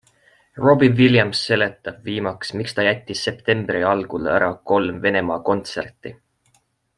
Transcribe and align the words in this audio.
Robbie 0.67 0.93
Williams 0.99 1.41
seletab 1.49 1.99
viimaks, 2.07 2.53
miks 2.61 2.73
ta 2.79 2.85
jättis 2.87 3.21
septembri 3.29 3.83
algul 3.93 4.31
ära 4.39 4.49
kolm 4.73 4.99
Venemaa 5.05 5.39
kontserti. 5.51 6.17